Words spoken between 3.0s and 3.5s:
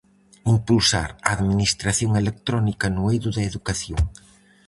eido da